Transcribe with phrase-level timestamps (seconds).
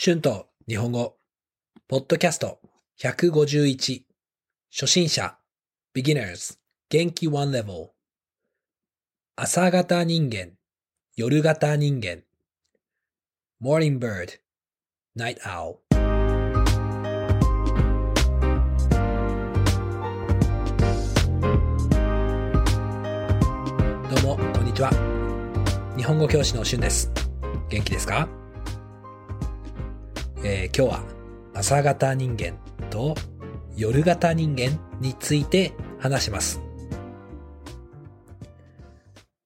[0.00, 1.16] 春と日本語、
[1.88, 2.60] ポッドキャスト。
[3.02, 4.02] 151、
[4.70, 5.36] 初心者、
[5.92, 6.56] beginners、
[6.88, 7.88] 元気 one level、
[9.34, 10.52] 朝型人間、
[11.16, 12.22] 夜型人間、
[13.60, 14.38] morning bird、
[15.16, 15.78] night owl。
[24.14, 24.92] どうも、こんにちは。
[25.96, 27.10] 日本語教師のしゅんです。
[27.68, 28.27] 元気ですか？
[30.50, 31.04] えー今日は
[31.54, 32.56] 朝型人間
[32.88, 33.14] と
[33.76, 36.62] 夜型人間について話します。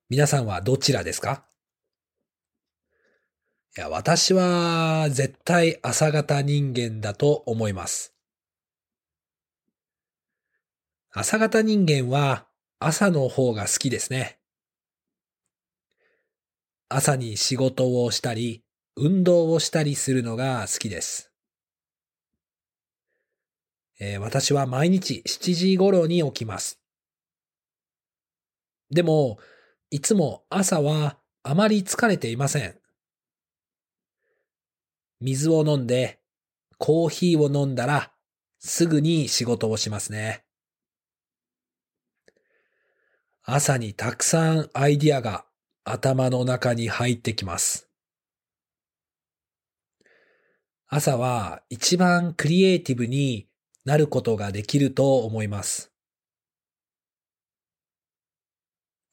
[0.09, 1.43] 皆さんはどちらですか？
[3.75, 8.15] いや、私は絶対朝型人間だと思います。
[11.11, 12.47] 朝型人間は
[12.79, 14.39] 朝の方が好きですね。
[16.87, 18.62] 朝に仕事をしたり、
[18.95, 21.31] 運動をしたりするのが好きです。
[23.99, 26.79] えー私は毎日7時頃に起きます。
[28.91, 29.39] でも、
[29.89, 32.75] いつも朝はあまり疲れていません。
[35.19, 36.19] 水を飲んで、
[36.77, 38.11] コーヒーを飲んだら、
[38.59, 40.43] すぐに仕事をしますね。
[43.41, 45.45] 朝にたくさんアイディアが
[45.83, 47.92] 頭の中に入ってきます。
[50.95, 53.47] 朝は一番クリエイティブに
[53.83, 55.91] なることができると思います。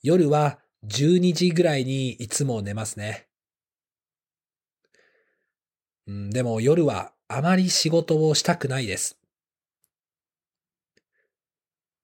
[0.02, 3.28] 夜は12時ぐらいにいつも寝ますね。
[6.06, 9.18] うん、でも夜はあまり仕事をしたくないです。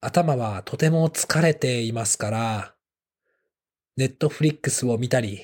[0.01, 2.75] 頭はとても疲れていますから、
[3.99, 5.43] ネットフリックスを見たり、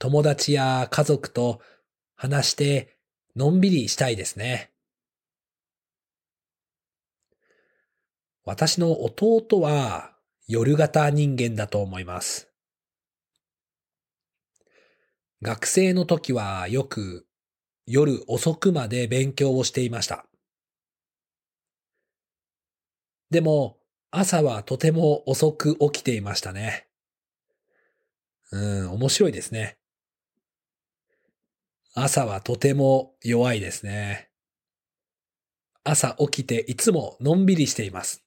[0.00, 1.60] 友達や家族と
[2.16, 2.96] 話して
[3.36, 4.70] のんびりしたいですね。
[8.44, 10.12] 私の弟は
[10.48, 12.48] 夜型人間だと思います。
[15.42, 17.26] 学生の時はよく
[17.86, 20.26] 夜遅くまで勉強をしていました。
[23.30, 23.78] でも
[24.10, 26.88] 朝はとても遅く起きていましたね。
[28.52, 29.79] うん、面白いですね。
[31.94, 34.30] 朝はとても弱いですね。
[35.82, 38.24] 朝起きていつものんびりしています。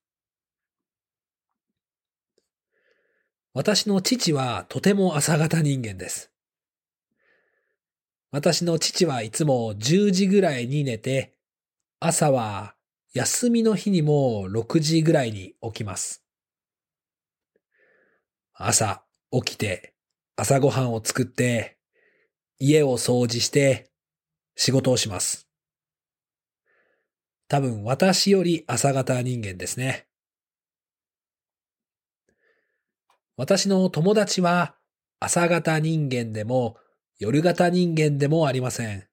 [3.54, 6.32] 私の父はとても朝型人間です。
[8.32, 11.38] 私の父はいつも10時ぐらいに寝て、
[12.00, 12.76] 朝は
[13.14, 16.26] 休みの日にも6時ぐらいに起きます。
[18.54, 19.94] 朝起きて
[20.36, 21.78] 朝ごはんを作って、
[22.60, 23.90] 家を掃除して
[24.56, 25.48] 仕事をします。
[27.48, 30.08] 多分私より朝型人間ですね。
[33.36, 34.76] 私の友達は
[35.20, 36.78] 朝型人間でも
[37.20, 39.08] 夜型人間でもありません。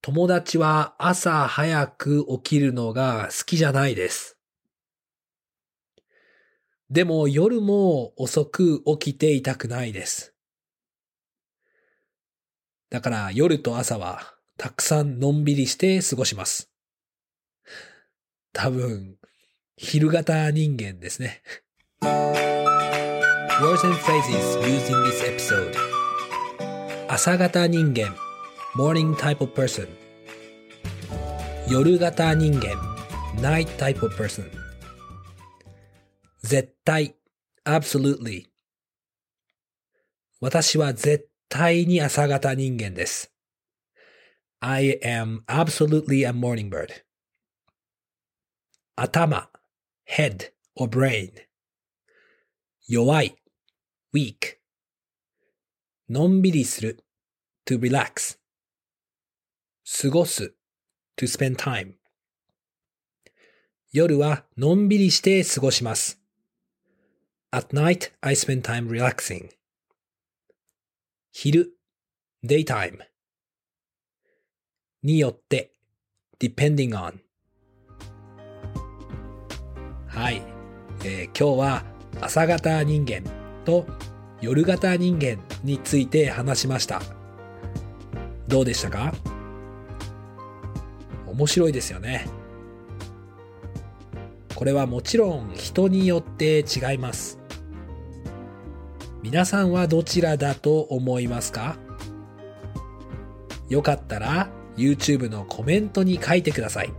[0.00, 4.36] 友達は朝早く起きるのが好きじゃないです。
[6.90, 10.31] でも夜も遅く起きていたくないです。
[12.92, 16.70] だから夜と朝はたくさんのんびりして過ごします。
[18.52, 19.16] 多分、
[19.78, 21.42] 昼型人間ですね。
[22.02, 25.74] Words and phrases used in this episode
[27.08, 28.14] 朝型人間
[28.76, 29.88] morning type of person
[31.66, 32.76] 夜型人間
[33.40, 34.44] night type of person
[36.42, 37.16] 絶対
[37.64, 38.48] absolutely
[40.40, 43.30] 私は絶対に朝型人間です。
[44.60, 47.04] I am absolutely a morning bird.
[48.96, 49.50] 頭
[50.08, 51.30] head or brain
[52.88, 53.36] 弱い
[54.14, 54.60] weak
[56.08, 57.04] のんびりする
[57.66, 58.38] to relax
[60.00, 60.54] 過ごす
[61.18, 61.96] to spend time
[63.92, 66.18] 夜はのんびりして過ごします。
[67.52, 69.50] At night, I spend time relaxing.
[71.34, 71.78] 昼
[72.44, 72.98] daytime
[75.02, 75.72] によって
[76.38, 77.14] depending on
[80.08, 80.42] はい、
[81.06, 81.84] えー今日は
[82.20, 83.22] 朝型人間
[83.64, 83.86] と
[84.42, 87.00] 夜型人間について話しました。
[88.46, 89.14] どうでしたか？
[91.26, 92.26] 面白いですよね。
[94.54, 97.38] これはもちろん人によって違います。
[99.22, 101.76] 皆さんはどちらだと思いますか
[103.68, 106.92] よかったら YouTube のコメントに書いてください。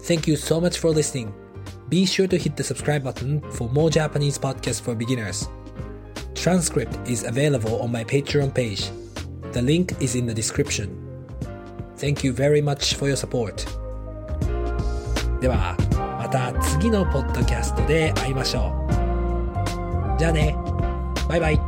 [0.00, 1.30] Thank you so much for listening.
[1.88, 5.48] Be sure to hit the subscribe button for more Japanese podcasts for beginners.
[6.34, 8.90] Transcript is available on my Patreon page.
[9.52, 10.90] The link is in the description.
[11.96, 13.66] Thank you very much for your support.
[15.40, 15.76] では、
[16.18, 18.87] また次のポッドキャストで会いましょう。
[20.18, 20.56] じゃあね。
[21.28, 21.67] バイバイ。